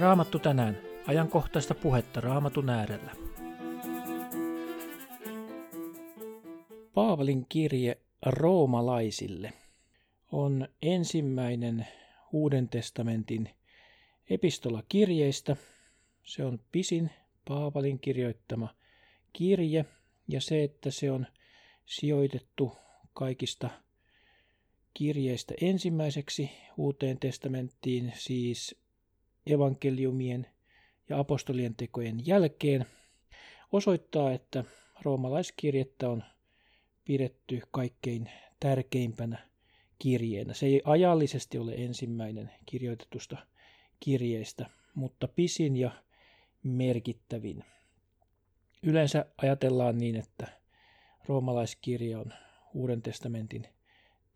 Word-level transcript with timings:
Raamattu 0.00 0.38
tänään. 0.38 0.78
Ajankohtaista 1.06 1.74
puhetta 1.74 2.20
Raamatun 2.20 2.70
äärellä. 2.70 3.12
Paavalin 6.94 7.46
kirje 7.48 7.98
roomalaisille 8.26 9.52
on 10.32 10.68
ensimmäinen 10.82 11.86
Uuden 12.32 12.68
testamentin 12.68 13.50
epistola 14.30 14.82
kirjeistä. 14.88 15.56
Se 16.24 16.44
on 16.44 16.60
pisin 16.72 17.10
Paavalin 17.48 17.98
kirjoittama 17.98 18.74
kirje 19.32 19.84
ja 20.28 20.40
se, 20.40 20.64
että 20.64 20.90
se 20.90 21.10
on 21.10 21.26
sijoitettu 21.86 22.76
kaikista 23.12 23.70
kirjeistä 24.94 25.54
ensimmäiseksi 25.60 26.50
Uuteen 26.76 27.18
testamenttiin, 27.18 28.12
siis 28.16 28.79
evankeliumien 29.46 30.46
ja 31.08 31.18
apostolien 31.18 31.74
tekojen 31.74 32.26
jälkeen, 32.26 32.86
osoittaa, 33.72 34.32
että 34.32 34.64
roomalaiskirjettä 35.02 36.10
on 36.10 36.24
pidetty 37.04 37.60
kaikkein 37.70 38.30
tärkeimpänä 38.60 39.38
kirjeenä. 39.98 40.54
Se 40.54 40.66
ei 40.66 40.82
ajallisesti 40.84 41.58
ole 41.58 41.74
ensimmäinen 41.74 42.50
kirjoitetusta 42.66 43.36
kirjeistä, 44.00 44.66
mutta 44.94 45.28
pisin 45.28 45.76
ja 45.76 45.90
merkittävin. 46.62 47.64
Yleensä 48.82 49.26
ajatellaan 49.42 49.98
niin, 49.98 50.16
että 50.16 50.46
roomalaiskirja 51.26 52.18
on 52.18 52.32
Uuden 52.74 53.02
testamentin 53.02 53.66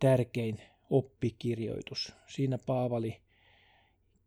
tärkein 0.01 0.61
oppikirjoitus. 0.91 2.13
Siinä 2.27 2.59
Paavali 2.67 3.24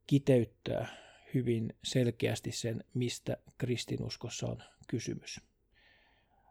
kiteyttää 0.07 0.87
hyvin 1.33 1.75
selkeästi 1.83 2.51
sen, 2.51 2.83
mistä 2.93 3.37
kristinuskossa 3.57 4.47
on 4.47 4.63
kysymys. 4.87 5.41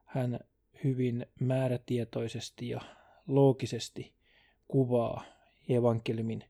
Hän 0.05 0.41
hyvin 0.85 1.27
määrätietoisesti 1.41 2.69
ja 2.69 2.81
loogisesti 3.27 4.15
kuvaa 4.69 5.25
evankeliumin 5.69 6.45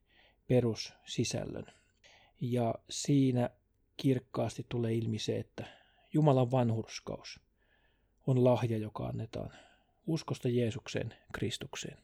perussisällön. 0.49 1.67
Ja 2.41 2.75
siinä 2.91 3.51
kirkkaasti 3.97 4.67
tulee 4.69 4.95
ilmi 4.95 5.19
se, 5.19 5.39
että 5.39 5.67
Jumalan 6.13 6.51
vanhurskaus 6.51 7.41
on 8.27 8.45
lahja, 8.45 8.79
joka 8.79 9.07
annetaan 9.07 9.51
uskosta 10.07 10.49
Jeesukseen, 10.49 11.15
Kristukseen. 11.33 11.99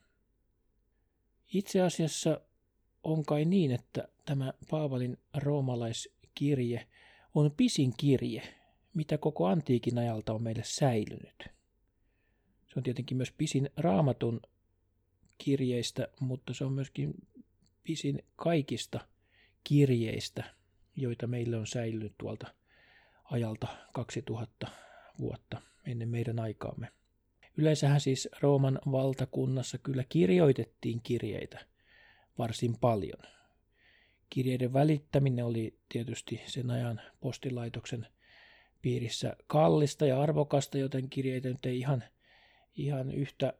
Itse 1.53 1.81
asiassa 1.81 2.41
on 3.03 3.25
kai 3.25 3.45
niin, 3.45 3.71
että 3.71 4.07
tämä 4.25 4.53
Paavalin 4.69 5.17
roomalaiskirje 5.37 6.87
on 7.35 7.51
pisin 7.57 7.93
kirje, 7.97 8.41
mitä 8.93 9.17
koko 9.17 9.47
antiikin 9.47 9.97
ajalta 9.97 10.33
on 10.33 10.43
meille 10.43 10.63
säilynyt. 10.65 11.43
Se 12.67 12.79
on 12.79 12.83
tietenkin 12.83 13.17
myös 13.17 13.31
pisin 13.31 13.69
raamatun 13.77 14.41
kirjeistä, 15.37 16.07
mutta 16.19 16.53
se 16.53 16.65
on 16.65 16.73
myöskin 16.73 17.13
pisin 17.83 18.23
kaikista 18.35 18.99
kirjeistä, 19.63 20.43
joita 20.95 21.27
meille 21.27 21.57
on 21.57 21.67
säilynyt 21.67 22.13
tuolta 22.17 22.53
ajalta 23.23 23.67
2000 23.93 24.67
vuotta 25.19 25.61
ennen 25.85 26.09
meidän 26.09 26.39
aikaamme. 26.39 26.87
Yleensähän 27.57 28.01
siis 28.01 28.29
Rooman 28.41 28.79
valtakunnassa 28.91 29.77
kyllä 29.77 30.03
kirjoitettiin 30.09 31.01
kirjeitä 31.01 31.72
varsin 32.37 32.77
paljon. 32.77 33.19
Kirjeiden 34.29 34.73
välittäminen 34.73 35.45
oli 35.45 35.77
tietysti 35.89 36.41
sen 36.45 36.69
ajan 36.71 37.01
postilaitoksen 37.19 38.07
piirissä 38.81 39.35
kallista 39.47 40.05
ja 40.05 40.21
arvokasta, 40.21 40.77
joten 40.77 41.09
kirjeitä 41.09 41.49
nyt 41.49 41.65
ei 41.65 41.79
ihan, 41.79 42.03
ihan 42.75 43.11
yhtä 43.11 43.53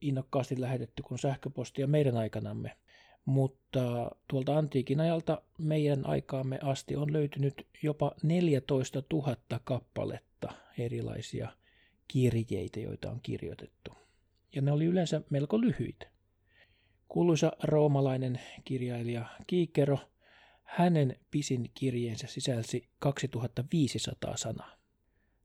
innokkaasti 0.00 0.60
lähetetty 0.60 1.02
kuin 1.02 1.18
sähköpostia 1.18 1.86
meidän 1.86 2.16
aikanamme. 2.16 2.76
Mutta 3.24 4.10
tuolta 4.28 4.58
antiikin 4.58 5.00
ajalta 5.00 5.42
meidän 5.58 6.06
aikaamme 6.06 6.58
asti 6.62 6.96
on 6.96 7.12
löytynyt 7.12 7.66
jopa 7.82 8.12
14 8.22 9.02
000 9.12 9.36
kappaletta 9.64 10.52
erilaisia 10.78 11.48
kirjeitä, 12.08 12.80
joita 12.80 13.10
on 13.10 13.20
kirjoitettu. 13.22 13.92
Ja 14.54 14.62
ne 14.62 14.72
oli 14.72 14.84
yleensä 14.84 15.22
melko 15.30 15.60
lyhyitä. 15.60 16.11
Kuuluisa 17.12 17.52
roomalainen 17.62 18.40
kirjailija 18.64 19.26
Kiikero, 19.46 19.98
hänen 20.64 21.16
pisin 21.30 21.70
kirjeensä 21.74 22.26
sisälsi 22.26 22.88
2500 22.98 24.36
sanaa. 24.36 24.76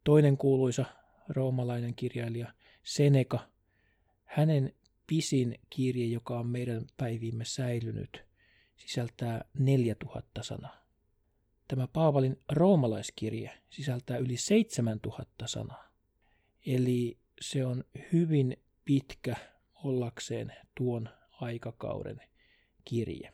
Toinen 0.04 0.38
kuuluisa 0.38 0.86
roomalainen 1.30 1.96
kirjailija 1.96 2.54
Seneca, 2.84 3.40
hänen 4.26 4.74
pisin 5.08 5.60
kirje, 5.70 6.06
joka 6.06 6.40
on 6.40 6.48
meidän 6.48 6.86
päiviimme 6.98 7.46
säilynyt, 7.46 8.26
sisältää 8.78 9.46
4000 9.60 10.44
sanaa. 10.44 10.86
Tämä 11.68 11.88
Paavalin 11.88 12.40
roomalaiskirje 12.52 13.52
sisältää 13.70 14.18
yli 14.18 14.38
7000 14.38 15.48
sanaa. 15.48 15.92
Eli 16.66 17.18
se 17.42 17.66
on 17.66 17.84
hyvin 18.14 18.58
pitkä 18.86 19.36
ollakseen 19.84 20.54
tuon 20.78 21.10
aikakauden 21.42 22.22
kirje. 22.86 23.34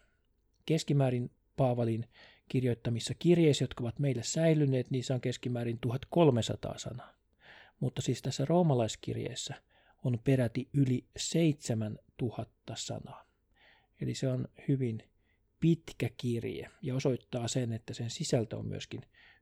Keskimäärin 0.66 1.32
Paavalin 1.58 2.06
kirjoittamissa 2.50 3.14
kirjeissä, 3.20 3.64
jotka 3.64 3.84
ovat 3.84 4.00
meille 4.00 4.24
säilyneet, 4.24 4.92
niissä 4.92 5.14
on 5.14 5.22
keskimäärin 5.22 5.80
1300 5.80 6.78
sanaa. 6.78 7.14
Mutta 7.80 8.02
siis 8.02 8.22
tässä 8.22 8.46
roomalaiskirjeessä 8.46 9.54
on 10.04 10.20
peräti 10.24 10.70
yli 10.74 11.06
7000 11.18 12.76
sanaa. 12.76 13.26
Eli 14.02 14.16
se 14.16 14.28
on 14.28 14.48
hyvin 14.68 15.04
pitkä 15.60 16.10
kirje 16.18 16.70
ja 16.82 16.96
osoittaa 16.96 17.48
sen, 17.48 17.74
että 17.74 17.94
sen 17.94 18.10
sisältö 18.10 18.58
on 18.58 18.68
myöskin 18.68 19.02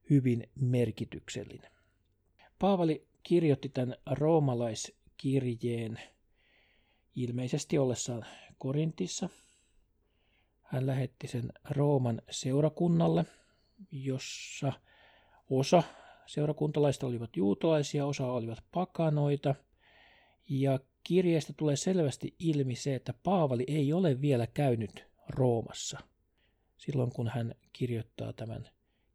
hyvin 0.09 0.49
merkityksellinen. 0.55 1.71
Paavali 2.59 3.07
kirjoitti 3.23 3.69
tämän 3.69 3.95
roomalaiskirjeen 4.11 5.99
ilmeisesti 7.15 7.77
ollessaan 7.77 8.25
Korintissa. 8.57 9.29
Hän 10.63 10.87
lähetti 10.87 11.27
sen 11.27 11.51
Rooman 11.69 12.21
seurakunnalle, 12.31 13.25
jossa 13.91 14.73
osa 15.49 15.83
seurakuntalaista 16.25 17.07
olivat 17.07 17.37
juutalaisia, 17.37 18.05
osa 18.05 18.27
olivat 18.27 18.63
pakanoita. 18.71 19.55
Ja 20.49 20.79
kirjeestä 21.03 21.53
tulee 21.57 21.75
selvästi 21.75 22.35
ilmi 22.39 22.75
se, 22.75 22.95
että 22.95 23.13
Paavali 23.23 23.63
ei 23.67 23.93
ole 23.93 24.21
vielä 24.21 24.47
käynyt 24.47 25.05
Roomassa 25.29 25.99
silloin, 26.77 27.11
kun 27.11 27.27
hän 27.27 27.55
kirjoittaa 27.73 28.33
tämän 28.33 28.69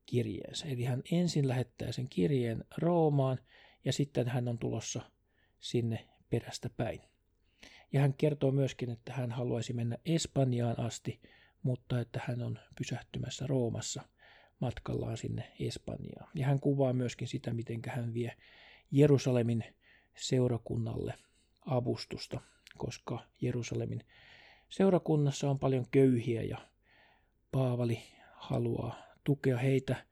kirjeensä. 0.06 0.66
Eli 0.66 0.84
hän 0.84 1.02
ensin 1.12 1.48
lähettää 1.48 1.92
sen 1.92 2.08
kirjeen 2.08 2.64
Roomaan 2.78 3.38
ja 3.84 3.92
sitten 3.92 4.28
hän 4.28 4.48
on 4.48 4.58
tulossa 4.58 5.00
sinne 5.60 6.08
perästä 6.30 6.70
päin. 6.70 7.00
Ja 7.92 8.00
hän 8.00 8.14
kertoo 8.14 8.50
myöskin, 8.50 8.90
että 8.90 9.12
hän 9.12 9.30
haluaisi 9.30 9.72
mennä 9.72 9.96
Espanjaan 10.04 10.80
asti, 10.80 11.20
mutta 11.62 12.00
että 12.00 12.20
hän 12.24 12.42
on 12.42 12.58
pysähtymässä 12.78 13.46
Roomassa 13.46 14.02
matkallaan 14.60 15.16
sinne 15.16 15.52
Espanjaan. 15.60 16.30
Ja 16.34 16.46
hän 16.46 16.60
kuvaa 16.60 16.92
myöskin 16.92 17.28
sitä, 17.28 17.54
miten 17.54 17.80
hän 17.88 18.14
vie 18.14 18.36
Jerusalemin 18.90 19.64
seurakunnalle 20.16 21.14
avustusta, 21.66 22.40
koska 22.76 23.26
Jerusalemin 23.40 24.00
seurakunnassa 24.68 25.50
on 25.50 25.58
paljon 25.58 25.86
köyhiä 25.90 26.42
ja 26.42 26.58
Paavali 27.52 28.02
haluaa 28.32 29.02
tukea 29.24 29.58
heitä 29.58 30.06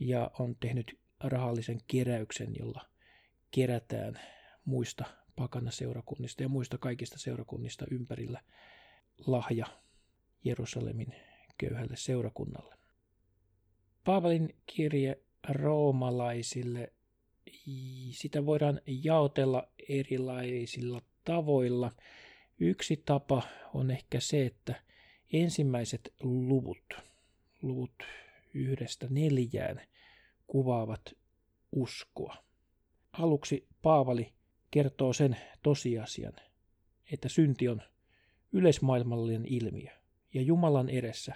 ja 0.00 0.30
on 0.38 0.56
tehnyt 0.56 0.98
rahallisen 1.20 1.80
keräyksen, 1.86 2.56
jolla 2.58 2.88
kerätään 3.50 4.20
muista 4.64 5.04
pakanaseurakunnista 5.40 6.42
ja 6.42 6.48
muista 6.48 6.78
kaikista 6.78 7.18
seurakunnista 7.18 7.86
ympärillä 7.90 8.40
lahja 9.26 9.66
Jerusalemin 10.44 11.14
köyhälle 11.58 11.96
seurakunnalle. 11.96 12.74
Paavalin 14.04 14.56
kirje 14.66 15.18
roomalaisille, 15.48 16.92
sitä 18.10 18.46
voidaan 18.46 18.80
jaotella 18.86 19.68
erilaisilla 19.88 21.02
tavoilla. 21.24 21.92
Yksi 22.58 23.02
tapa 23.06 23.42
on 23.74 23.90
ehkä 23.90 24.20
se, 24.20 24.46
että 24.46 24.82
ensimmäiset 25.32 26.14
luvut, 26.22 26.94
luvut 27.62 28.02
yhdestä 28.54 29.06
neljään, 29.10 29.80
kuvaavat 30.46 31.16
uskoa. 31.72 32.36
Aluksi 33.12 33.68
Paavali 33.82 34.32
kertoo 34.70 35.12
sen 35.12 35.36
tosiasian, 35.62 36.32
että 37.12 37.28
synti 37.28 37.68
on 37.68 37.82
yleismaailmallinen 38.52 39.46
ilmiö 39.46 39.90
ja 40.34 40.42
Jumalan 40.42 40.88
edessä 40.88 41.34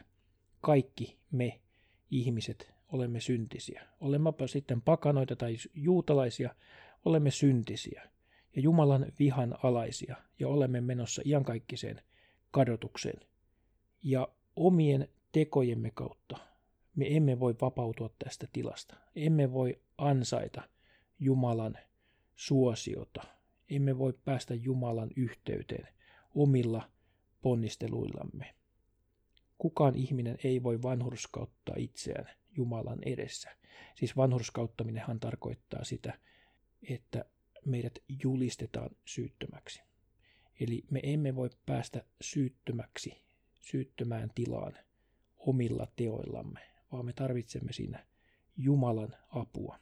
kaikki 0.61 1.19
me 1.31 1.61
ihmiset 2.11 2.75
olemme 2.89 3.21
syntisiä. 3.21 3.83
Olemmepa 4.01 4.47
sitten 4.47 4.83
pakanoita 4.83 5.37
tai 5.37 5.57
juutalaisia, 5.75 6.55
olemme 7.05 7.31
syntisiä 7.31 8.03
ja 8.57 8.63
Jumalan 8.63 9.07
vihan 9.19 9.59
alaisia 9.63 10.17
ja 10.39 10.49
olemme 10.49 10.81
menossa 10.81 11.23
iankaikkiseen 11.25 12.01
kadotukseen. 12.51 13.21
Ja 14.03 14.29
omien 14.57 15.09
tekojemme 15.33 15.91
kautta 15.91 16.37
me 16.97 17.17
emme 17.17 17.41
voi 17.41 17.55
vapautua 17.61 18.11
tästä 18.19 18.47
tilasta. 18.53 18.97
Emme 19.17 19.53
voi 19.53 19.81
ansaita 19.99 20.63
Jumalan 21.19 21.79
suosiota. 22.37 23.23
Emme 23.71 23.99
voi 23.99 24.13
päästä 24.25 24.55
Jumalan 24.55 25.11
yhteyteen 25.17 25.89
omilla 26.35 26.91
ponnisteluillamme. 27.43 28.55
Kukaan 29.59 29.95
ihminen 29.95 30.39
ei 30.45 30.63
voi 30.63 30.83
vanhurskauttaa 30.83 31.75
itseään 31.79 32.31
Jumalan 32.57 32.99
edessä. 33.07 33.51
Siis 33.95 34.17
vanhurskauttaminenhan 34.17 35.21
tarkoittaa 35.21 35.85
sitä, 35.85 36.19
että 36.89 37.25
meidät 37.65 37.99
julistetaan 38.25 38.91
syyttömäksi. 39.05 39.83
Eli 40.61 40.85
me 40.91 41.01
emme 41.03 41.37
voi 41.37 41.51
päästä 41.67 42.05
syyttömäksi, 42.21 43.23
syyttömään 43.61 44.31
tilaan 44.35 44.79
omilla 45.39 45.87
teoillamme, 45.97 46.61
vaan 46.93 47.07
me 47.07 47.13
tarvitsemme 47.13 47.73
siinä 47.73 48.07
Jumalan 48.57 49.15
apua. 49.29 49.79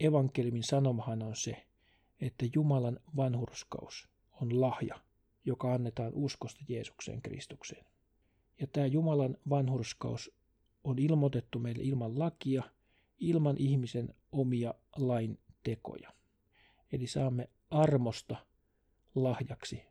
Evankeliumin 0.00 0.62
sanomahan 0.62 1.22
on 1.22 1.36
se, 1.36 1.66
että 2.20 2.46
Jumalan 2.54 3.00
vanhurskaus 3.16 4.08
on 4.40 4.60
lahja, 4.60 5.00
joka 5.44 5.74
annetaan 5.74 6.12
uskosta 6.14 6.60
Jeesukseen 6.68 7.22
Kristukseen. 7.22 7.86
Ja 8.60 8.66
tämä 8.66 8.86
Jumalan 8.86 9.36
vanhurskaus 9.50 10.30
on 10.84 10.98
ilmoitettu 10.98 11.58
meille 11.58 11.82
ilman 11.82 12.18
lakia, 12.18 12.62
ilman 13.18 13.56
ihmisen 13.58 14.14
omia 14.32 14.74
lain 14.96 15.38
tekoja. 15.62 16.12
Eli 16.92 17.06
saamme 17.06 17.48
armosta 17.70 18.36
lahjaksi 19.14 19.82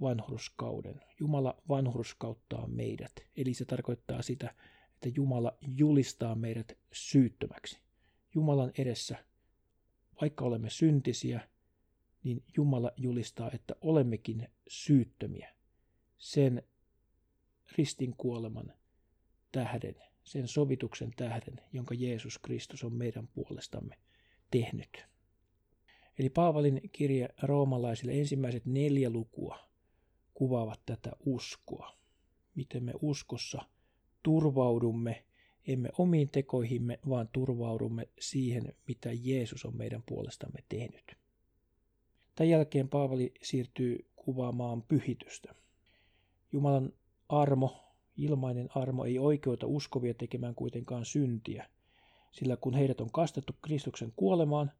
vanhurskauden. 0.00 1.00
Jumala 1.20 1.62
vanhurskauttaa 1.68 2.66
meidät. 2.66 3.12
Eli 3.36 3.54
se 3.54 3.64
tarkoittaa 3.64 4.22
sitä, 4.22 4.54
että 4.94 5.08
Jumala 5.16 5.58
julistaa 5.60 6.34
meidät 6.34 6.72
syyttömäksi. 6.92 7.87
Jumalan 8.38 8.72
edessä, 8.78 9.24
vaikka 10.20 10.44
olemme 10.44 10.70
syntisiä, 10.70 11.48
niin 12.24 12.44
Jumala 12.56 12.92
julistaa, 12.96 13.50
että 13.54 13.74
olemmekin 13.80 14.48
syyttömiä 14.68 15.54
sen 16.18 16.62
ristin 17.76 18.14
kuoleman 18.16 18.72
tähden, 19.52 19.94
sen 20.24 20.48
sovituksen 20.48 21.10
tähden, 21.16 21.60
jonka 21.72 21.94
Jeesus 21.94 22.38
Kristus 22.38 22.84
on 22.84 22.92
meidän 22.92 23.28
puolestamme 23.28 23.98
tehnyt. 24.50 25.06
Eli 26.18 26.30
Paavalin 26.30 26.80
kirje 26.92 27.28
roomalaisille 27.42 28.12
ensimmäiset 28.12 28.66
neljä 28.66 29.10
lukua 29.10 29.58
kuvaavat 30.34 30.80
tätä 30.86 31.10
uskoa. 31.26 31.98
Miten 32.54 32.84
me 32.84 32.92
uskossa 33.02 33.62
turvaudumme, 34.22 35.24
emme 35.66 35.88
omiin 35.98 36.28
tekoihimme, 36.32 36.98
vaan 37.08 37.28
turvaudumme 37.32 38.08
siihen, 38.20 38.74
mitä 38.88 39.10
Jeesus 39.12 39.64
on 39.64 39.76
meidän 39.76 40.02
puolestamme 40.06 40.64
tehnyt. 40.68 41.16
Tämän 42.34 42.50
jälkeen 42.50 42.88
Paavali 42.88 43.32
siirtyy 43.42 44.04
kuvaamaan 44.16 44.82
pyhitystä. 44.82 45.54
Jumalan 46.52 46.92
armo, 47.28 47.76
ilmainen 48.16 48.68
armo, 48.74 49.04
ei 49.04 49.18
oikeuta 49.18 49.66
uskovia 49.66 50.14
tekemään 50.14 50.54
kuitenkaan 50.54 51.04
syntiä, 51.04 51.66
sillä 52.32 52.56
kun 52.56 52.74
heidät 52.74 53.00
on 53.00 53.12
kastettu 53.12 53.52
Kristuksen 53.62 54.12
kuolemaan, 54.16 54.72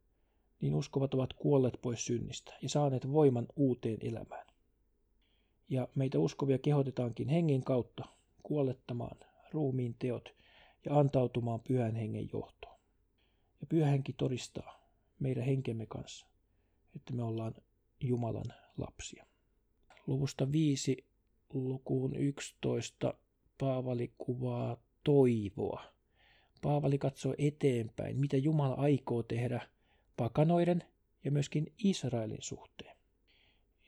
niin 0.60 0.75
uskovat 0.75 1.14
ovat 1.14 1.32
kuolleet 1.32 1.78
pois 1.82 2.06
synnistä 2.06 2.54
ja 2.62 2.69
saaneet 2.69 3.12
voiman 3.12 3.46
uuteen 3.56 3.98
elämään. 4.00 4.46
Ja 5.69 5.88
meitä 5.94 6.19
uskovia 6.19 6.58
kehotetaankin 6.58 7.28
hengen 7.28 7.64
kautta 7.64 8.04
kuolettamaan 8.42 9.16
ruumiin 9.52 9.96
teot 9.98 10.38
ja 10.84 10.98
antautumaan 10.98 11.60
pyhän 11.60 11.94
hengen 11.94 12.28
johtoon. 12.32 12.78
Ja 13.60 13.66
pyhä 13.66 13.86
henki 13.86 14.12
todistaa 14.12 14.90
meidän 15.19 15.44
henkemme 15.44 15.86
kanssa, 15.86 16.26
että 16.96 17.12
me 17.12 17.22
ollaan 17.22 17.54
Jumalan 18.00 18.52
lapsia. 18.76 19.26
Luvusta 20.06 20.52
5 20.52 21.06
lukuun 21.52 22.16
11 22.16 23.14
Paavali 23.58 24.12
kuvaa 24.19 24.76
toivoa. 25.04 25.82
Paavali 26.62 26.98
katsoo 26.98 27.34
eteenpäin, 27.38 28.19
mitä 28.19 28.36
Jumala 28.36 28.75
aikoo 28.75 29.22
tehdä 29.22 29.69
pakanoiden 30.16 30.84
ja 31.25 31.30
myöskin 31.30 31.72
Israelin 31.78 32.38
suhteen. 32.42 32.96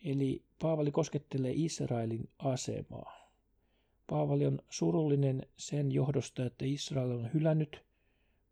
Eli 0.05 0.45
Paavali 0.63 0.91
koskettelee 0.91 1.53
Israelin 1.55 2.29
asemaa. 2.39 3.20
Paavali 4.11 4.47
on 4.47 4.59
surullinen 4.71 5.47
sen 5.57 5.93
johdosta, 5.93 6.47
että 6.47 6.65
Israel 6.65 7.11
on 7.11 7.31
hylännyt 7.35 7.85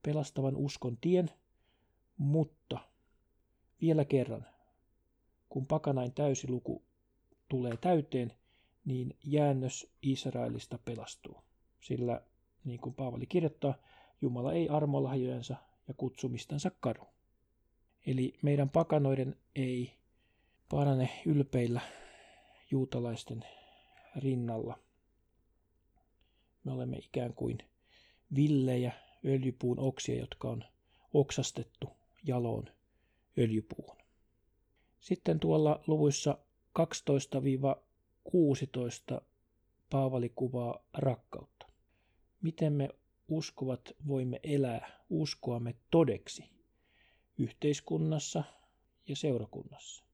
pelastavan 0.02 0.56
uskon 0.56 0.96
tien, 1.00 1.30
mutta 2.18 2.78
vielä 3.80 4.04
kerran, 4.04 4.46
kun 5.48 5.66
pakanain 5.66 6.12
täysiluku 6.12 6.82
tulee 7.48 7.76
täyteen, 7.76 8.32
niin 8.84 9.16
jäännös 9.24 9.92
Israelista 10.02 10.78
pelastuu. 10.84 11.42
Sillä, 11.80 12.22
niin 12.64 12.80
kuin 12.80 12.94
Paavali 12.94 13.26
kirjoittaa, 13.26 13.74
Jumala 14.20 14.52
ei 14.52 14.68
armolahjojensa 14.68 15.56
ja 15.88 15.94
kutsumistansa 15.94 16.70
kadu. 16.80 17.02
Eli 18.06 18.38
meidän 18.42 18.70
pakanoiden 18.70 19.36
ei 19.56 19.92
parane 20.68 21.10
ylpeillä 21.26 21.80
juutalaisten 22.70 23.44
rinnalla. 24.16 24.87
Me 26.64 26.72
olemme 26.72 26.96
ikään 26.96 27.34
kuin 27.34 27.58
villejä 28.34 28.92
öljypuun 29.24 29.78
oksia, 29.78 30.18
jotka 30.18 30.50
on 30.50 30.64
oksastettu 31.14 31.90
jaloon 32.24 32.64
öljypuuhun. 33.38 33.98
Sitten 35.00 35.40
tuolla 35.40 35.84
luvuissa 35.86 36.38
12-16 36.78 36.82
Paavali 39.90 40.32
kuvaa 40.34 40.84
rakkautta. 40.94 41.66
Miten 42.42 42.72
me 42.72 42.88
uskovat 43.28 43.92
voimme 44.06 44.40
elää 44.42 44.98
uskoamme 45.10 45.74
todeksi 45.90 46.44
yhteiskunnassa 47.38 48.44
ja 49.08 49.16
seurakunnassa. 49.16 50.04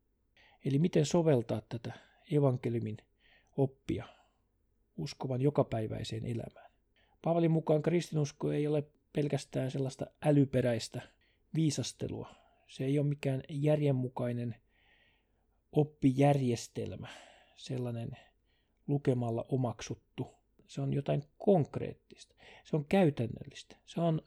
Eli 0.64 0.78
miten 0.78 1.06
soveltaa 1.06 1.62
tätä 1.68 1.92
evankeliumin 2.32 2.96
oppia 3.56 4.08
uskovan 4.96 5.42
jokapäiväiseen 5.42 6.26
elämään. 6.26 6.70
Paavalin 7.22 7.50
mukaan 7.50 7.82
kristinusko 7.82 8.52
ei 8.52 8.66
ole 8.66 8.84
pelkästään 9.12 9.70
sellaista 9.70 10.06
älyperäistä 10.22 11.02
viisastelua. 11.54 12.34
Se 12.68 12.84
ei 12.84 12.98
ole 12.98 13.06
mikään 13.06 13.42
järjenmukainen 13.48 14.54
oppijärjestelmä, 15.72 17.08
sellainen 17.56 18.10
lukemalla 18.86 19.46
omaksuttu. 19.48 20.26
Se 20.66 20.80
on 20.80 20.92
jotain 20.92 21.24
konkreettista. 21.38 22.34
Se 22.64 22.76
on 22.76 22.84
käytännöllistä. 22.84 23.76
Se 23.86 24.00
on 24.00 24.22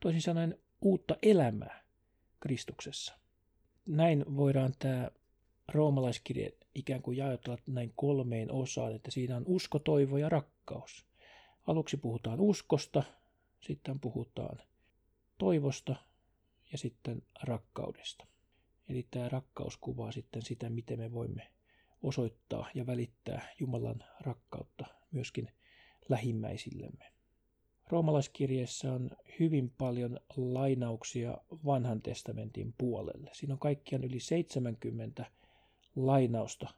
toisin 0.00 0.22
sanoen 0.22 0.58
uutta 0.80 1.16
elämää 1.22 1.82
Kristuksessa. 2.40 3.18
Näin 3.86 4.36
voidaan 4.36 4.72
tämä 4.78 5.10
roomalaiskirje 5.72 6.52
ikään 6.74 7.02
kuin 7.02 7.16
jaotella 7.16 7.58
näin 7.66 7.92
kolmeen 7.96 8.52
osaan, 8.52 8.94
että 8.94 9.10
siinä 9.10 9.36
on 9.36 9.42
usko, 9.46 9.78
toivo 9.78 10.18
ja 10.18 10.28
rakkaus. 10.28 11.06
Aluksi 11.66 11.96
puhutaan 11.96 12.40
uskosta, 12.40 13.02
sitten 13.60 14.00
puhutaan 14.00 14.58
toivosta 15.38 15.96
ja 16.72 16.78
sitten 16.78 17.22
rakkaudesta. 17.42 18.26
Eli 18.88 19.06
tämä 19.10 19.28
rakkaus 19.28 19.76
kuvaa 19.76 20.12
sitten 20.12 20.42
sitä, 20.42 20.70
miten 20.70 20.98
me 20.98 21.12
voimme 21.12 21.48
osoittaa 22.02 22.70
ja 22.74 22.86
välittää 22.86 23.48
Jumalan 23.60 24.04
rakkautta 24.20 24.84
myöskin 25.10 25.48
lähimmäisillemme. 26.08 27.12
Roomalaiskirjeessä 27.88 28.92
on 28.92 29.10
hyvin 29.40 29.70
paljon 29.78 30.20
lainauksia 30.36 31.38
vanhan 31.64 32.02
testamentin 32.02 32.74
puolelle. 32.78 33.30
Siinä 33.32 33.54
on 33.54 33.58
kaikkiaan 33.58 34.04
yli 34.04 34.20
70 34.20 35.24
lainausta 35.96 36.68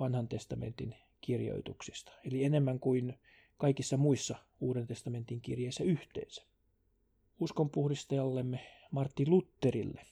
vanhan 0.00 0.28
testamentin 0.28 0.94
kirjoituksista, 1.20 2.12
eli 2.24 2.44
enemmän 2.44 2.80
kuin 2.80 3.18
kaikissa 3.58 3.96
muissa 3.96 4.36
Uuden 4.60 4.86
testamentin 4.86 5.40
kirjeissä 5.40 5.84
yhteensä. 5.84 6.42
Uskonpuhdistajallemme 7.40 8.60
Martti 8.90 9.26
Lutterille 9.26 10.02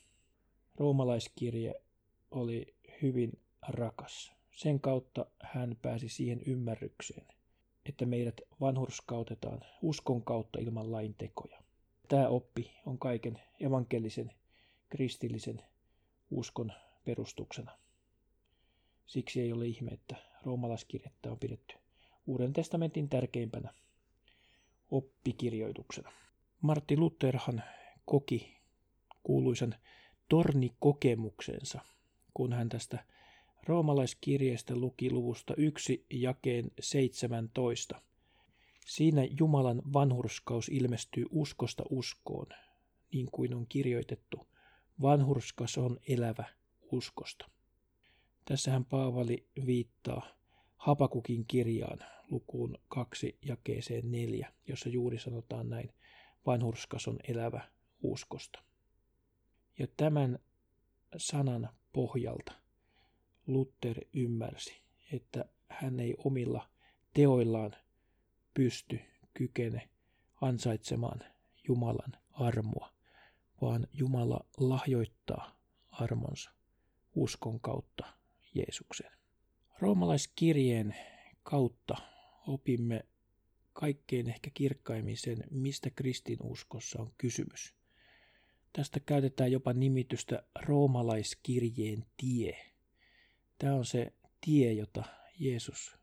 roomalaiskirje 0.76 1.74
oli 2.30 2.74
hyvin 3.02 3.38
rakas. 3.68 4.32
Sen 4.50 4.80
kautta 4.80 5.26
hän 5.42 5.76
pääsi 5.82 6.08
siihen 6.08 6.42
ymmärrykseen, 6.46 7.26
että 7.86 8.06
meidät 8.06 8.40
vanhurskautetaan 8.60 9.60
uskon 9.82 10.22
kautta 10.22 10.58
ilman 10.60 10.92
lain 10.92 11.14
tekoja. 11.14 11.62
Tämä 12.08 12.28
oppi 12.28 12.72
on 12.86 12.98
kaiken 12.98 13.40
evankelisen 13.60 14.32
kristillisen 14.88 15.62
uskon 16.30 16.72
perustuksena. 17.04 17.81
Siksi 19.12 19.40
ei 19.40 19.52
ole 19.52 19.66
ihme, 19.66 19.90
että 19.90 20.16
roomalaiskirjettä 20.42 21.30
on 21.30 21.38
pidetty 21.38 21.74
Uuden 22.26 22.52
testamentin 22.52 23.08
tärkeimpänä 23.08 23.74
oppikirjoituksena. 24.90 26.12
Martti 26.60 26.96
Lutherhan 26.96 27.62
koki 28.04 28.56
kuuluisan 29.22 29.74
tornikokemuksensa, 30.28 31.80
kun 32.34 32.52
hän 32.52 32.68
tästä 32.68 33.04
roomalaiskirjeestä 33.66 34.76
luki 34.76 35.10
luvusta 35.10 35.54
1 35.56 36.06
jakeen 36.10 36.70
17. 36.80 38.02
Siinä 38.86 39.22
Jumalan 39.38 39.82
vanhurskaus 39.92 40.68
ilmestyy 40.68 41.26
uskosta 41.30 41.82
uskoon, 41.90 42.46
niin 43.12 43.28
kuin 43.32 43.54
on 43.54 43.66
kirjoitettu. 43.68 44.46
Vanhurskas 45.02 45.78
on 45.78 46.00
elävä 46.08 46.44
uskosta. 46.92 47.52
Tässähän 48.44 48.84
Paavali 48.84 49.46
viittaa 49.66 50.26
Hapakukin 50.76 51.44
kirjaan 51.46 51.98
lukuun 52.30 52.78
2 52.88 53.38
jakeeseen 53.42 54.10
4, 54.10 54.52
jossa 54.68 54.88
juuri 54.88 55.18
sanotaan 55.18 55.68
näin, 55.68 55.94
vanhurskas 56.46 57.08
on 57.08 57.18
elävä 57.28 57.68
uskosta. 58.02 58.62
Ja 59.78 59.86
tämän 59.96 60.38
sanan 61.16 61.68
pohjalta 61.92 62.52
Luther 63.46 64.04
ymmärsi, 64.12 64.82
että 65.12 65.44
hän 65.68 66.00
ei 66.00 66.14
omilla 66.18 66.70
teoillaan 67.14 67.72
pysty, 68.54 69.00
kykene 69.34 69.88
ansaitsemaan 70.40 71.20
Jumalan 71.68 72.12
armoa, 72.30 72.92
vaan 73.60 73.86
Jumala 73.92 74.46
lahjoittaa 74.56 75.56
armonsa 75.90 76.50
uskon 77.14 77.60
kautta 77.60 78.21
Jeesukseen. 78.54 79.12
Roomalaiskirjeen 79.78 80.96
kautta 81.42 81.94
opimme 82.46 83.04
kaikkein 83.72 84.28
ehkä 84.28 84.50
kirkkaimmin 84.54 85.16
sen, 85.16 85.44
mistä 85.50 85.90
kristinuskossa 85.90 87.02
on 87.02 87.12
kysymys. 87.18 87.74
Tästä 88.72 89.00
käytetään 89.00 89.52
jopa 89.52 89.72
nimitystä 89.72 90.42
roomalaiskirjeen 90.62 92.04
tie. 92.16 92.72
Tämä 93.58 93.74
on 93.74 93.84
se 93.84 94.12
tie, 94.40 94.72
jota 94.72 95.04
Jeesus 95.38 95.96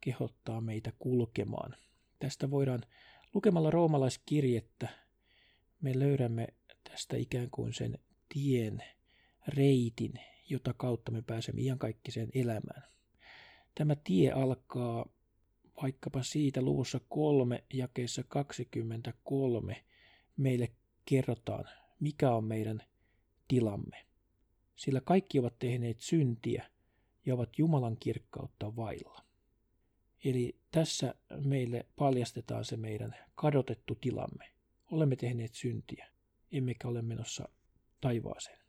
kehottaa 0.00 0.60
meitä 0.60 0.92
kulkemaan. 0.98 1.76
Tästä 2.18 2.50
voidaan 2.50 2.82
lukemalla 3.34 3.70
roomalaiskirjettä 3.70 4.88
me 5.80 5.98
löydämme 5.98 6.46
tästä 6.90 7.16
ikään 7.16 7.50
kuin 7.50 7.72
sen 7.72 7.98
tien, 8.28 8.82
reitin, 9.48 10.12
jota 10.52 10.74
kautta 10.74 11.12
me 11.12 11.22
pääsemme 11.22 11.62
iankaikkiseen 11.62 12.28
elämään. 12.34 12.82
Tämä 13.74 13.96
tie 13.96 14.32
alkaa 14.32 15.06
vaikkapa 15.82 16.22
siitä 16.22 16.62
luvussa 16.62 17.00
kolme 17.08 17.64
jakeessa 17.72 18.22
23 18.28 19.84
meille 20.36 20.72
kerrotaan, 21.04 21.64
mikä 22.00 22.34
on 22.34 22.44
meidän 22.44 22.82
tilamme. 23.48 24.06
Sillä 24.76 25.00
kaikki 25.00 25.38
ovat 25.38 25.58
tehneet 25.58 26.00
syntiä 26.00 26.70
ja 27.26 27.34
ovat 27.34 27.58
Jumalan 27.58 27.96
kirkkautta 28.00 28.76
vailla. 28.76 29.24
Eli 30.24 30.56
tässä 30.70 31.14
meille 31.44 31.86
paljastetaan 31.96 32.64
se 32.64 32.76
meidän 32.76 33.16
kadotettu 33.34 33.94
tilamme. 33.94 34.52
Olemme 34.90 35.16
tehneet 35.16 35.54
syntiä, 35.54 36.08
emmekä 36.52 36.88
ole 36.88 37.02
menossa 37.02 37.48
taivaaseen. 38.00 38.61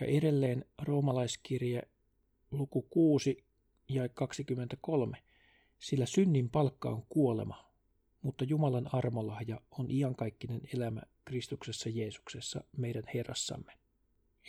Ja 0.00 0.06
edelleen 0.06 0.64
roomalaiskirje 0.82 1.82
luku 2.50 2.82
6 2.82 3.44
ja 3.88 4.08
23. 4.08 5.18
Sillä 5.78 6.06
synnin 6.06 6.50
palkka 6.50 6.90
on 6.90 7.06
kuolema, 7.08 7.72
mutta 8.22 8.44
Jumalan 8.44 8.94
armolahja 8.94 9.60
on 9.70 9.90
iankaikkinen 9.90 10.60
elämä 10.74 11.02
Kristuksessa 11.24 11.88
Jeesuksessa, 11.88 12.64
meidän 12.76 13.02
Herrassamme. 13.14 13.78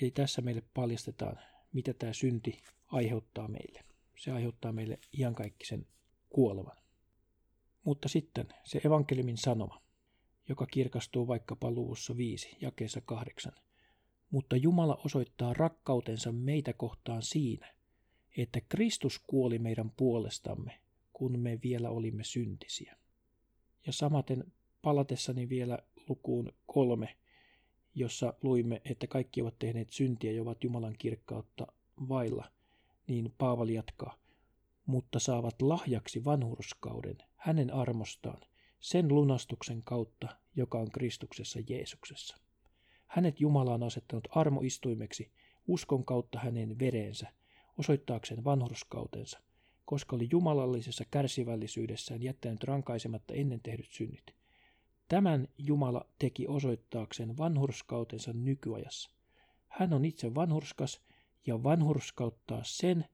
Eli 0.01 0.11
tässä 0.11 0.41
meille 0.41 0.63
paljastetaan, 0.73 1.39
mitä 1.73 1.93
tämä 1.93 2.13
synti 2.13 2.61
aiheuttaa 2.87 3.47
meille. 3.47 3.83
Se 4.17 4.31
aiheuttaa 4.31 4.71
meille 4.71 4.99
iankaikkisen 5.19 5.85
kuoleman. 6.29 6.77
Mutta 7.83 8.09
sitten 8.09 8.47
se 8.63 8.81
evankeliumin 8.85 9.37
sanoma, 9.37 9.81
joka 10.49 10.65
kirkastuu 10.65 11.27
vaikkapa 11.27 11.71
luvussa 11.71 12.17
5, 12.17 12.57
jakeessa 12.61 13.01
8. 13.01 13.53
Mutta 14.31 14.55
Jumala 14.55 15.01
osoittaa 15.05 15.53
rakkautensa 15.53 16.31
meitä 16.31 16.73
kohtaan 16.73 17.21
siinä, 17.21 17.73
että 18.37 18.61
Kristus 18.69 19.19
kuoli 19.27 19.59
meidän 19.59 19.91
puolestamme, 19.91 20.79
kun 21.13 21.39
me 21.39 21.59
vielä 21.63 21.89
olimme 21.89 22.23
syntisiä. 22.23 22.97
Ja 23.85 23.93
samaten 23.93 24.51
palatessani 24.81 25.49
vielä 25.49 25.79
lukuun 26.09 26.53
kolme, 26.65 27.17
jossa 27.95 28.33
luimme, 28.41 28.81
että 28.85 29.07
kaikki 29.07 29.41
ovat 29.41 29.59
tehneet 29.59 29.89
syntiä 29.89 30.31
ja 30.31 30.41
ovat 30.41 30.63
Jumalan 30.63 30.95
kirkkautta 30.97 31.67
vailla, 32.09 32.51
niin 33.07 33.33
Paavali 33.37 33.73
jatkaa, 33.73 34.17
mutta 34.85 35.19
saavat 35.19 35.61
lahjaksi 35.61 36.25
vanhurskauden 36.25 37.17
hänen 37.35 37.73
armostaan, 37.73 38.41
sen 38.79 39.07
lunastuksen 39.07 39.83
kautta, 39.83 40.27
joka 40.55 40.79
on 40.79 40.91
Kristuksessa 40.91 41.59
Jeesuksessa. 41.69 42.48
Hänet 43.09 43.39
Jumala 43.39 43.73
on 43.73 43.83
asettanut 43.83 44.27
armoistuimeksi 44.31 45.31
uskon 45.67 46.05
kautta 46.05 46.39
hänen 46.39 46.79
vereensä, 46.79 47.27
osoittaakseen 47.77 48.43
vanhurskautensa, 48.43 49.39
koska 49.85 50.15
oli 50.15 50.27
jumalallisessa 50.31 51.03
kärsivällisyydessään 51.11 52.23
jättänyt 52.23 52.63
rankaisematta 52.63 53.33
ennen 53.33 53.59
tehdyt 53.61 53.91
synnit. 53.91 54.35
Tämän 55.07 55.47
Jumala 55.57 56.05
teki 56.19 56.47
osoittaakseen 56.47 57.37
vanhurskautensa 57.37 58.33
nykyajassa. 58.33 59.09
Hän 59.67 59.93
on 59.93 60.05
itse 60.05 60.35
vanhurskas 60.35 61.01
ja 61.47 61.63
vanhurskauttaa 61.63 62.61
sen, 62.63 63.05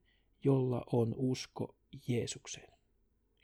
jolla 0.44 0.84
on 0.92 1.14
usko 1.16 1.74
Jeesukseen. 2.08 2.72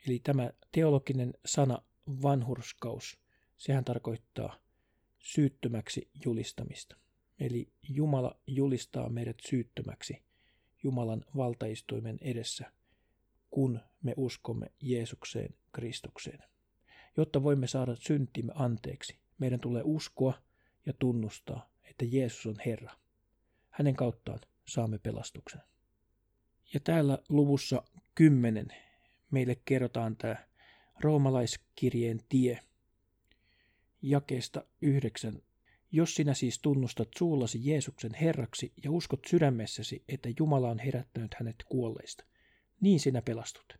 Eli 0.07 0.19
tämä 0.19 0.51
teologinen 0.71 1.33
sana 1.45 1.81
vanhurskaus, 2.21 3.17
sehän 3.57 3.85
tarkoittaa 3.85 4.62
syyttömäksi 5.23 6.09
julistamista. 6.25 6.95
Eli 7.39 7.71
Jumala 7.89 8.39
julistaa 8.47 9.09
meidät 9.09 9.37
syyttömäksi 9.49 10.23
Jumalan 10.83 11.25
valtaistuimen 11.37 12.17
edessä, 12.21 12.71
kun 13.51 13.79
me 14.03 14.13
uskomme 14.17 14.71
Jeesukseen 14.81 15.55
Kristukseen. 15.71 16.39
Jotta 17.17 17.43
voimme 17.43 17.67
saada 17.67 17.95
syntimme 17.95 18.53
anteeksi, 18.55 19.17
meidän 19.37 19.59
tulee 19.59 19.81
uskoa 19.85 20.33
ja 20.85 20.93
tunnustaa, 20.99 21.69
että 21.83 22.05
Jeesus 22.05 22.45
on 22.45 22.55
Herra. 22.65 22.91
Hänen 23.69 23.95
kauttaan 23.95 24.39
saamme 24.65 24.97
pelastuksen. 24.97 25.61
Ja 26.73 26.79
täällä 26.79 27.19
luvussa 27.29 27.83
10 28.15 28.67
meille 29.31 29.55
kerrotaan 29.65 30.15
tämä 30.15 30.35
roomalaiskirjeen 30.99 32.19
tie 32.29 32.59
jakeesta 34.03 34.65
9 34.81 35.41
jos 35.95 36.15
sinä 36.15 36.33
siis 36.33 36.59
tunnustat 36.59 37.09
suullasi 37.17 37.59
Jeesuksen 37.69 38.13
Herraksi 38.13 38.73
ja 38.83 38.91
uskot 38.91 39.19
sydämessäsi, 39.27 40.03
että 40.07 40.29
Jumala 40.39 40.69
on 40.69 40.79
herättänyt 40.79 41.33
hänet 41.33 41.55
kuolleista, 41.69 42.23
niin 42.81 42.99
sinä 42.99 43.21
pelastut. 43.21 43.79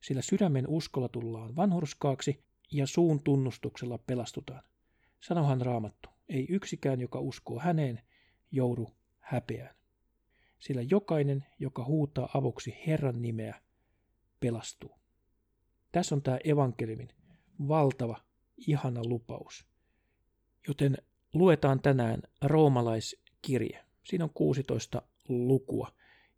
Sillä 0.00 0.22
sydämen 0.22 0.68
uskolla 0.68 1.08
tullaan 1.08 1.56
vanhurskaaksi 1.56 2.44
ja 2.72 2.86
suun 2.86 3.22
tunnustuksella 3.22 3.98
pelastutaan. 3.98 4.62
Sanohan 5.20 5.60
raamattu, 5.60 6.08
ei 6.28 6.46
yksikään, 6.50 7.00
joka 7.00 7.20
uskoo 7.20 7.58
häneen, 7.58 8.02
joudu 8.50 8.94
häpeään. 9.20 9.74
Sillä 10.58 10.82
jokainen, 10.82 11.46
joka 11.58 11.84
huutaa 11.84 12.28
avuksi 12.34 12.76
Herran 12.86 13.22
nimeä, 13.22 13.60
pelastuu. 14.40 14.98
Tässä 15.92 16.14
on 16.14 16.22
tämä 16.22 16.38
evankeliumin 16.44 17.08
valtava, 17.68 18.20
ihana 18.66 19.00
lupaus. 19.04 19.66
Joten 20.68 20.98
luetaan 21.32 21.80
tänään 21.80 22.22
roomalaiskirje. 22.42 23.84
Siinä 24.04 24.24
on 24.24 24.30
16 24.34 25.02
lukua 25.28 25.92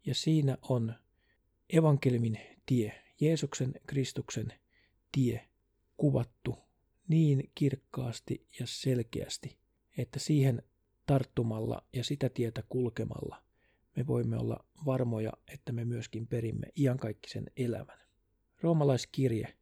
ja 0.06 0.14
siinä 0.14 0.58
on 0.62 0.94
evankeliumin 1.72 2.40
tie, 2.66 3.02
Jeesuksen 3.20 3.74
Kristuksen 3.86 4.52
tie 5.12 5.48
kuvattu 5.96 6.58
niin 7.08 7.50
kirkkaasti 7.54 8.46
ja 8.60 8.66
selkeästi, 8.66 9.58
että 9.98 10.18
siihen 10.18 10.62
tarttumalla 11.06 11.82
ja 11.92 12.04
sitä 12.04 12.28
tietä 12.28 12.62
kulkemalla 12.68 13.44
me 13.96 14.06
voimme 14.06 14.38
olla 14.38 14.64
varmoja, 14.86 15.32
että 15.52 15.72
me 15.72 15.84
myöskin 15.84 16.26
perimme 16.26 16.66
iankaikkisen 16.76 17.50
elämän. 17.56 17.98
Roomalaiskirje 18.60 19.54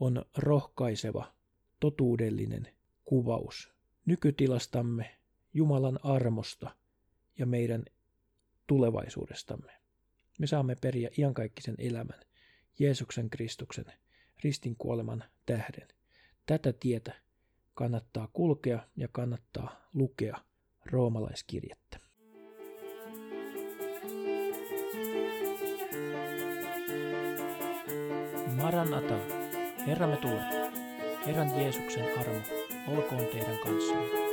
on 0.00 0.24
rohkaiseva, 0.36 1.34
totuudellinen 1.80 2.68
kuvaus 3.04 3.72
nykytilastamme, 4.06 5.14
Jumalan 5.54 5.98
armosta 6.02 6.76
ja 7.38 7.46
meidän 7.46 7.84
tulevaisuudestamme. 8.66 9.72
Me 10.38 10.46
saamme 10.46 10.76
periä 10.80 11.10
iankaikkisen 11.18 11.74
elämän 11.78 12.20
Jeesuksen 12.78 13.30
Kristuksen 13.30 13.84
ristin 14.44 14.76
kuoleman 14.76 15.24
tähden. 15.46 15.88
Tätä 16.46 16.72
tietä 16.72 17.14
kannattaa 17.74 18.28
kulkea 18.32 18.86
ja 18.96 19.08
kannattaa 19.12 19.88
lukea 19.94 20.36
roomalaiskirjettä. 20.86 22.00
Maranata, 28.56 29.18
Herramme 29.86 30.16
tule. 30.16 30.67
Herran 31.28 31.60
Jeesuksen 31.60 32.04
armo 32.20 32.40
olkoon 32.86 33.26
teidän 33.26 33.58
kanssanne. 33.58 34.27